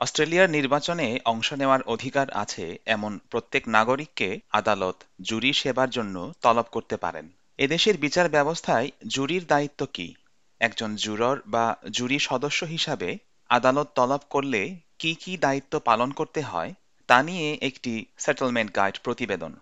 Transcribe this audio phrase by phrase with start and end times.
[0.00, 6.96] অস্ট্রেলিয়ার নির্বাচনে অংশ নেওয়ার অধিকার আছে এমন প্রত্যেক নাগরিককে আদালত জুরি সেবার জন্য তলব করতে
[6.96, 7.28] পারেন।
[7.58, 10.14] এদেশের বিচার ব্যবস্থায় জুরির দায়িত্ব কি?
[10.60, 16.74] একজন জুরর বা জুরি সদস্য হিসাবে আদালত তলব করলে কি কি দায়িত্ব পালন করতে হয়,
[17.06, 19.52] তা নিয়ে একটি সেটেলমেন্ট গাইড প্রতিবেদন।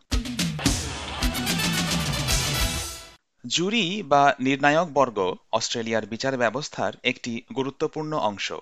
[3.46, 8.52] জুরি বা নির্ণায়ক বর্গ অস্ট্রেলিয়ার বিচার ব্যবস্থার একটি গুরুত্বপূর্ণ অংশ।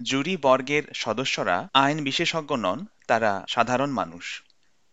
[0.00, 4.42] জুরি বর্গের সদস্যরা আইন বিশেষজ্ঞ নন, তারা সাধারণ মানুষ।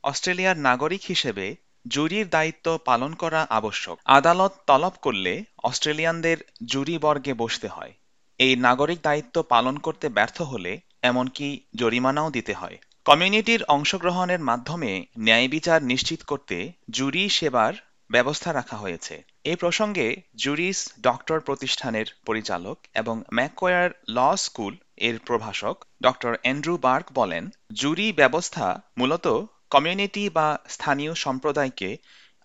[0.04, 1.56] অস্ট্রেলিয়ার নাগরিক হিসেবে
[1.88, 7.94] জুরির দায়িত্ব পালন করা আবশ্যক। আদালত তলব করলে অস্ট্রেলিয়ানদের জুরি বর্গে বসতে হয়।
[8.40, 15.48] এই নাগরিক দায়িত্ব পালন করতে ব্যর্থ হলে এমনকি জরিমানাও দিতে হয়। কমিউনিটির অংশগ্রহণের মাধ্যমে ন্যায়
[15.48, 17.74] বিচার নিশ্চিত করতে জুরি সেবার
[18.10, 24.76] ব্যবস্থা রাখা হয়েছে। এ প্রসঙ্গে জুরিস ডক্টর প্রতিষ্ঠানের পরিচালক এবং ম্যাকোয়ার ল স্কুল
[25.08, 28.66] এর প্রভাষক ডক্টর অ্যান্ড্রু বার্ক বলেন, জুরি ব্যবস্থা
[28.98, 29.26] মূলত
[29.70, 31.90] কমিউনিটি বা স্থানীয় সম্প্রদায়কে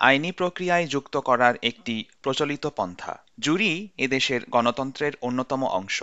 [0.00, 5.98] আইনি প্রক্রিয়ায় যুক্ত করার একটি প্রচলিত পন্থা। জুরি এদেশের গণতন্ত্রের অন্যতম অংশ।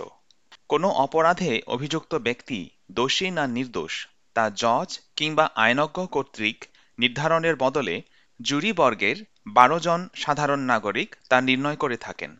[0.68, 2.60] কোনো অপরাধে অভিযুক্ত ব্যক্তি
[2.92, 3.94] দোষী না নির্দোষ,
[4.36, 6.58] তা জজ কিংবা আইনজ্ঞ কর্তৃক
[6.98, 7.96] নির্ধারণের বদলে
[8.40, 12.30] জুরি বর্গের বারো জন সাধারণ নাগরিক তা নির্ণয় করে থাকেন।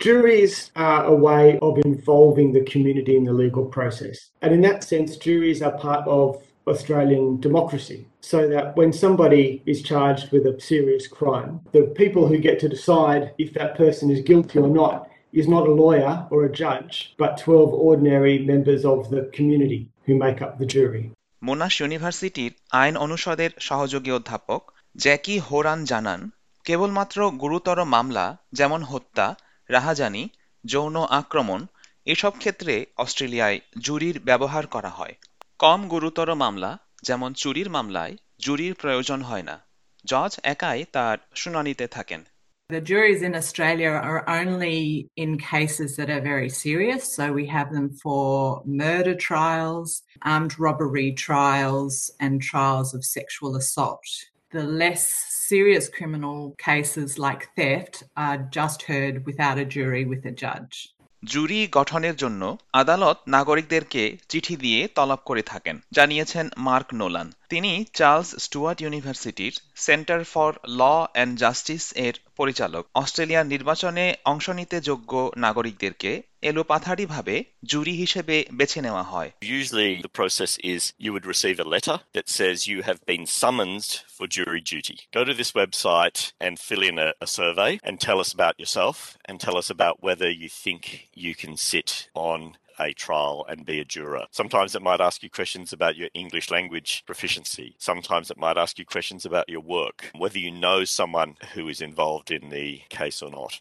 [0.00, 4.30] Juries are a way of involving the community in the legal process.
[4.42, 8.06] And in that sense, juries are part of Australian democracy.
[8.20, 12.68] So that when somebody is charged with a serious crime, the people who get to
[12.68, 17.14] decide if that person is guilty or not is not a lawyer or a judge,
[17.16, 21.04] but 12 ordinary members of the community who make up the jury.
[21.42, 24.62] মোনাশ ইউনিভার্সিটির আইন অনুষদের সহযোগী অধ্যাপক
[25.04, 26.20] Jackie Horan জানান
[26.64, 28.26] কেবলমাত্র গুরুতর মামলা
[28.58, 29.26] যেমন হত্যা
[29.70, 30.22] রাহাজানি
[30.64, 31.60] যৌন আক্রমণ
[32.06, 35.14] এসব ক্ষেত্রে অস্ট্রেলিয়ায় জুরির ব্যবহার করা হয়
[35.58, 36.70] কম গুরুতর মামলা
[37.02, 39.56] যেমন চুরির মামলায় জুরির প্রয়োজন হয় না
[40.04, 42.22] জজ একাই তার শুনানিতে থাকেন
[42.70, 47.02] The juries in Australia are only in cases that are very serious.
[47.16, 54.08] So we have them for murder trials, armed robbery trials, and trials of sexual assault.
[54.54, 55.02] The less
[55.48, 60.74] serious criminal cases like theft are just heard without a jury with a judge.
[61.22, 62.42] জুরি গঠনের জন্য
[62.72, 70.20] আদালত নাগরিকদেরকে চিঠি দিয়ে তলব করে থাকেন, জানিয়েছেন Mark Nolan তিনি চার্লস স্টুয়ার্ট ইউনিভার্সিটির centre
[70.24, 70.80] for law
[71.12, 76.10] and justice এর পরিচালক অস্ট্রেলিয়ার নির্বাচনে অংশ নিতে যোগ্য নাগরিকদেরকে
[76.43, 77.35] এলোপাথারিভাবে
[77.71, 82.27] জুরি হিসেবে বেছে নেওয়া হয় Usually the process is you would receive a letter that
[82.37, 84.97] says you have been summoned for jury duty.
[85.17, 88.95] Go to this website and fill in a, a survey and tell us about yourself
[89.27, 90.81] and tell us about whether you think
[91.25, 92.39] you can sit on
[92.79, 94.25] a trial and be a juror.
[94.31, 97.75] Sometimes it might ask you questions about your English language proficiency.
[97.77, 101.81] Sometimes it might ask you questions about your work, whether you know someone who is
[101.81, 103.59] involved in the case or not.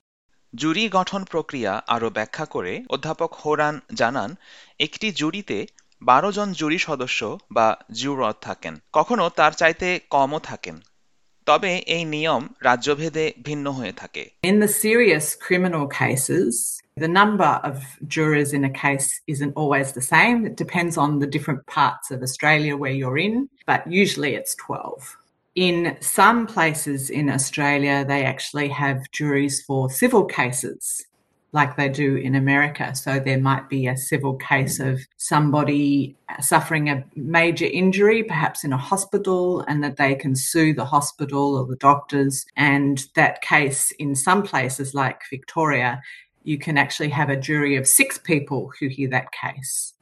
[0.53, 4.31] জুরি গঠন প্রক্রিয়া আরও ব্যাখ্যা করে অধ্যাপক Horan জানান
[4.79, 5.57] একটি জুরিতে
[6.01, 7.19] বারো জন জুরি সদস্য
[7.51, 10.77] বা জিউরদ থাকেন কখনো তার চাইতে কমও থাকেন
[11.47, 16.53] তবে এই নিয়ম রাজ্যভেদে ভিন্ন হয়ে থাকে In the serious criminal cases,
[16.97, 17.75] the number of
[18.15, 20.37] jurors in a case isn't always the same.
[20.49, 23.35] It depends on the different parts of Australia where you're in,
[23.71, 25.22] but usually it's 12.
[25.54, 31.04] In some places in Australia, they actually have juries for civil cases,
[31.52, 32.94] like they do in America.
[32.94, 38.72] So there might be a civil case of somebody suffering a major injury, perhaps in
[38.72, 42.46] a hospital, and that they can sue the hospital or the doctors.
[42.56, 45.90] And that case, in some places like Victoria,
[46.44, 49.94] you can actually have a jury of six people who hear that case.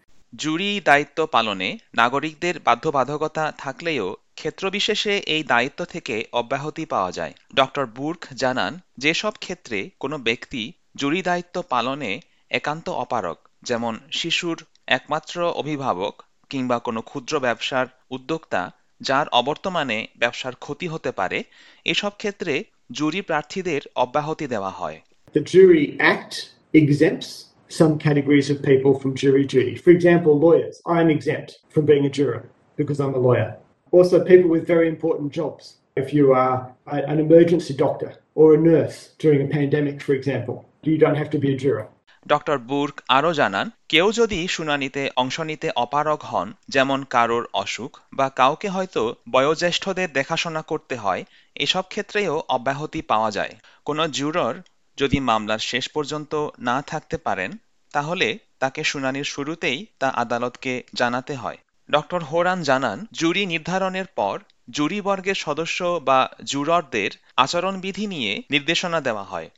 [0.43, 4.07] জুরি দায়িত্ব পালনে নাগরিকদের বাধ্যবাধকতা থাকলেও
[4.42, 10.64] ক্ষেত্রবিশেষে এই দায়িত্ব থেকে অব্যাহতি পাওয়া যায় ডক্টর বুর্ক জানান যেসব ক্ষেত্রে কোনো ব্যক্তি
[10.96, 12.12] জুরি দায়িত্ব পালনে
[12.52, 14.58] একান্ত অপারক যেমন শিশুর
[14.88, 16.16] একমাত্র অভিভাবক
[16.52, 18.62] কিংবা কোনো ক্ষুদ্র ব্যবসার উদ্যোক্তা
[19.02, 21.40] যার অবর্তমানে ব্যবসার ক্ষতি হতে পারে
[21.86, 22.54] এসব ক্ষেত্রে
[22.92, 24.98] জুরি প্রার্থীদের অব্যাহতি দেওয়া হয়
[25.36, 26.34] The Jury Act
[26.74, 27.30] exempts
[27.72, 29.74] some categories of people from jury duty.
[29.76, 30.76] For example, lawyers.
[31.12, 32.42] Exempt from being a juror
[32.78, 33.52] because I'm a lawyer.
[33.94, 35.64] Also, people with very important jobs.
[35.98, 36.56] If you are
[36.88, 41.32] a- an emergency doctor or a nurse during a pandemic, for example, you don't have
[41.32, 41.88] to be a juror.
[42.26, 48.28] Doctor Burke আরও জানান কেউ যদি শুনানিতে অংশ নিতে অপারগ হন যেমন কারোর অসুখ বা
[48.30, 49.02] কাউকে হয়তো
[49.32, 51.22] বয়োজ্যেষ্ঠদের দেখাশোনা করতে হয়
[51.56, 53.54] এসব ক্ষেত্রেও অব্যাহতি পাওয়া যায়
[53.86, 54.56] কোনো জুরর
[54.98, 57.52] যদি মামলার শেষ পর্যন্ত না থাকতে পারেন
[57.94, 58.28] তাহলে
[58.60, 61.60] তাকে শুনানির শুরুতেই তা আদালতকে জানাতে হয়
[61.92, 64.36] ডক্টর হোরান জানান, জুরি নির্ধারণের পর
[64.70, 69.50] জুরি বর্গের সদস্য বা জুররদের আচরণবিধি নিয়ে নির্দেশনা দেওয়া হয়।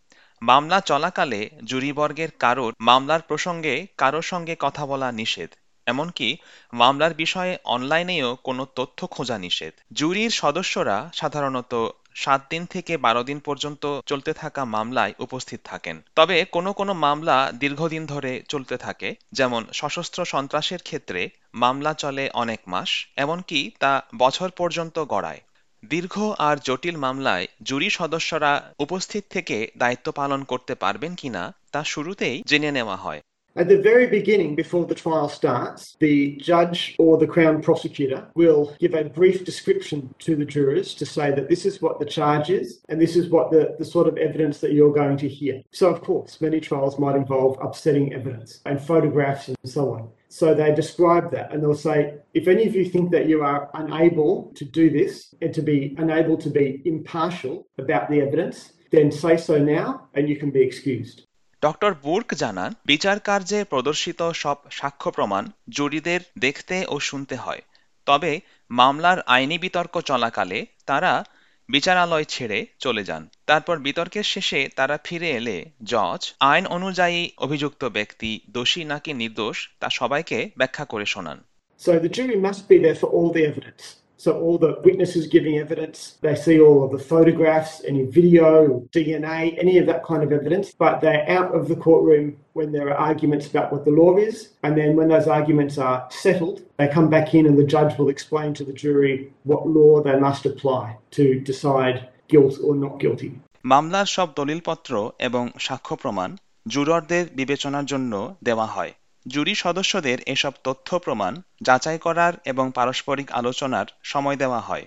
[0.41, 5.49] মামলা চলাকালে জুরিবর্গের কারোর মামলার প্রসঙ্গে কারোর সঙ্গে কথা বলা নিষেধ।
[5.87, 6.37] এমনকি
[6.73, 11.73] মামলার বিষয়ে অনলাইনেও কোনো তথ্য খোঁজা নিষেধ। জুরির সদস্যরা সাধারণত
[12.15, 17.51] সাত দিন থেকে বারো দিন পর্যন্ত চলতে থাকা মামলায় উপস্থিত থাকেন। তবে কোনো কোনো মামলা
[17.51, 24.49] দীর্ঘদিন ধরে চলতে থাকে, যেমন সশস্ত্র সন্ত্রাসের ক্ষেত্রে মামলা চলে অনেক মাস, এমনকি তা বছর
[24.49, 25.41] পর্যন্ত গড়ায়।
[25.83, 32.43] দীর্ঘ আর জটিল মামলায় জুরি সদস্যরা উপস্থিত থেকে দায়িত্ব পালন করতে পারবেন কিনা তা শুরুতেই
[32.47, 33.21] জেনে নেওয়া হয়।
[33.55, 38.75] At the very beginning, before the trial starts, the judge or the Crown prosecutor will
[38.79, 42.49] give a brief description to the jurors to say that this is what the charge
[42.49, 45.61] is and this is what the, the sort of evidence that you're going to hear.
[45.69, 50.09] So, of course, many trials might involve upsetting evidence and photographs and so on.
[50.29, 53.69] So they describe that and they'll say, if any of you think that you are
[53.75, 59.11] unable to do this and to be unable to be impartial about the evidence, then
[59.11, 61.27] say so now and you can be excused.
[61.65, 67.61] Doctor Burke জানান, বিচার কার্যে প্রদর্শিত সব সাক্ষ্য প্রমাণ জুরিদের দেখতে ও শুনতে হয়।
[68.05, 68.31] তবে
[68.69, 71.23] মামলার আইনি বিতর্ক চলাকালে তারা
[71.69, 78.31] বিচারালয় ছেড়ে চলে যান। তারপর বিতর্কের শেষে তারা ফিরে এলে জজ আইন অনুযায়ী অভিযুক্ত ব্যক্তি
[78.49, 81.39] দোষী নাকি নির্দোষ তা সবাইকে ব্যাখ্যা করে শোনান।
[81.85, 84.02] So the jury must be there for all the evidence.
[84.22, 89.56] So all the witnesses giving evidence, they see all of the photographs, any video, DNA,
[89.64, 92.98] any of that kind of evidence, but they're out of the courtroom when there are
[93.10, 94.36] arguments about what the law is.
[94.64, 98.08] And then when those arguments are settled, they come back in and the judge will
[98.08, 103.30] explain to the jury what law they must apply to decide guilt or not guilty.
[103.64, 104.92] মামলার সব দলিলপত্র
[105.28, 106.30] এবং সাক্ষ্য প্রমাণ
[106.68, 108.12] জুররদের বিবেচনার জন্য
[108.44, 108.92] দেওয়া হয়
[109.25, 114.85] জুরি সদস্যদের এসব তথ্য প্রমাণ যাচাই করার এবং পারস্পরিক আলোচনার সময় দেওয়া হয়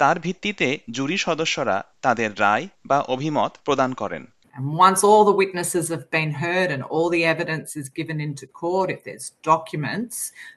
[0.00, 4.24] তার ভিত্তিতে জুরি সদস্যরা তাদের রায় বা অভিমত প্রদান করেন
[4.54, 8.44] And once all the witnesses have been heard and all the evidence is given into
[8.46, 10.14] court, if there's documents,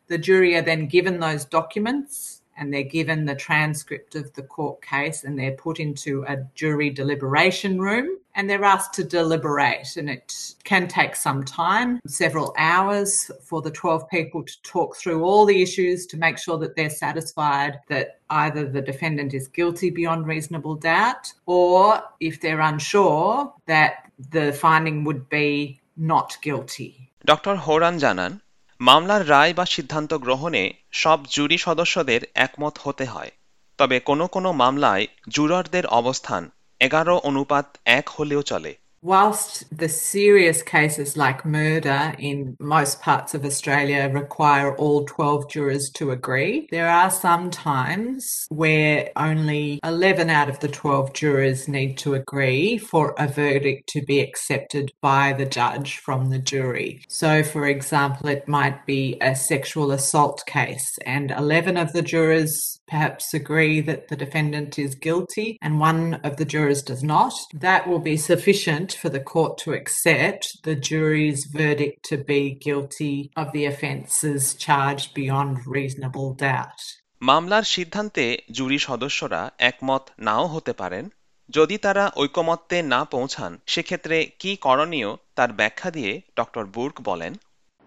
[0.07, 4.80] the jury are then given those documents and they're given the transcript of the court
[4.82, 9.96] case and they're put into a jury deliberation room and they're asked to deliberate.
[9.96, 15.24] And it can take some time, several hours, for the 12 people to talk through
[15.24, 19.90] all the issues to make sure that they're satisfied that either the defendant is guilty
[19.90, 26.92] beyond reasonable doubt or if they're unsure that the finding would be not guilty.
[27.32, 28.32] Doctor Horan জানান
[28.81, 33.31] মামলার রায় বা সিদ্ধান্ত গ্রহণে সব জুরি সদস্যদের একমত হতে হয়।
[33.77, 36.49] তবে কোনো কোনো মামলায় জুররদের অবস্থান
[36.79, 43.45] এগারো অনুপাত এক হলেও চলে। Whilst the serious cases like murder in most parts of
[43.45, 50.49] Australia require all 12 jurors to agree, there are some times where only 11 out
[50.49, 55.45] of the 12 jurors need to agree for a verdict to be accepted by the
[55.45, 57.01] judge from the jury.
[57.07, 62.79] So, for example, it might be a sexual assault case, and 11 of the jurors
[62.89, 67.33] perhaps agree that the defendant is guilty and one of the jurors does not.
[67.53, 73.31] That will be sufficient for the court to accept the jury's verdict to be guilty
[73.35, 76.79] of the offences charged beyond reasonable doubt.
[77.21, 78.25] মামলার সিদ্ধান্তে
[78.57, 81.05] জুরি সদস্যরা একমত নাও হতে পারেন
[81.49, 87.33] যদি তারা ঐকমত্যে না পৌঁছান সেক্ষেত্রে কি করণীয় তার ব্যাখ্যা দিয়ে ডক্টর বুর্ক বলেন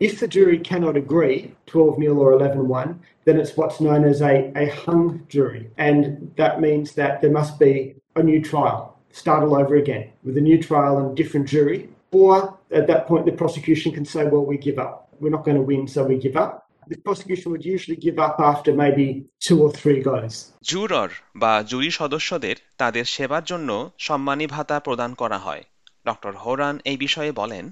[0.00, 4.20] If the jury cannot agree 12 0 or 11 1, then it's what's known as
[4.20, 5.70] a, a hung jury.
[5.78, 8.91] And that means that there must be a new trial,
[9.21, 11.79] start all over again with a new trial and different jury.
[12.11, 14.93] Or at that point, the prosecution can say, well, we give up.
[15.19, 16.51] We're not going to win, so we give up.
[16.87, 20.33] The prosecution would usually give up after maybe two or three goes.
[20.71, 21.09] জুরর
[21.41, 23.69] বা জুরি সদস্যদের তাদের সেবার জন্য
[24.07, 25.63] সম্মানী ভাতা প্রদান করা হয়
[26.09, 27.65] ডক্টর হোরান এই বিষয়ে বলেন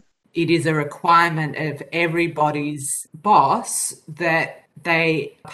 [0.43, 2.85] It is a requirement of everybody's
[3.29, 3.71] boss
[4.23, 4.49] that
[4.89, 5.07] they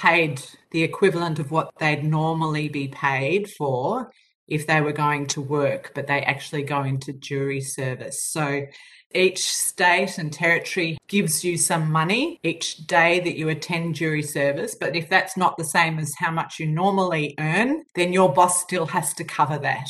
[0.06, 0.34] paid
[0.74, 3.84] the equivalent of what they'd normally be paid for
[4.49, 8.23] if they were going to work, but they actually go into jury service.
[8.23, 8.67] So
[9.15, 14.75] each state and territory gives you some money each day that you attend jury service.
[14.75, 18.61] But if that's not the same as how much you normally earn, then your boss
[18.63, 19.89] still has to cover that.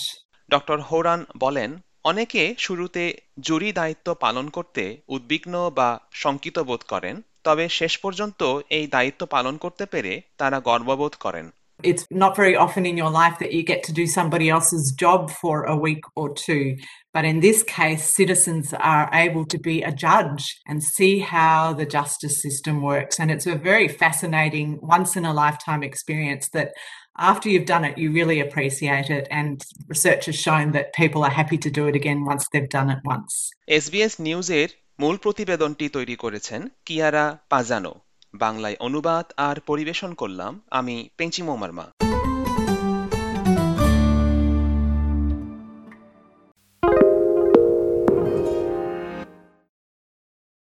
[0.49, 1.71] Doctor Horan বলেন
[2.05, 3.03] অনেকে শুরুতে
[3.47, 5.89] জুরি দায়িত্ব পালন করতে উদ্বিগ্ন বা
[6.23, 8.41] শঙ্কিত বোধ করেন তবে শেষ পর্যন্ত
[8.77, 11.47] এই দায়িত্ব পালন করতে পেরে তারা গর্ববোধ করেন
[11.84, 15.22] It's not very often in your life that you get to do somebody else's job
[15.42, 16.78] for a week or two.
[17.16, 21.86] But in this case, citizens are able to be a judge and see how the
[21.86, 23.20] justice system works.
[23.20, 26.70] And it's a very fascinating, once in a lifetime experience that
[27.18, 29.28] after you've done it, you really appreciate it.
[29.32, 32.90] And research has shown that people are happy to do it again once they've done
[32.96, 33.34] it once.
[33.78, 34.70] SBS নিউজের
[35.02, 37.94] মূল প্রতিবেদনটি তৈরি করেছেন কিয়ারা পাজানো
[38.37, 42.06] বাংলায় অনুবাদ আর পরিবেশন করলাম আমি পেঞ্চিমো মার্মা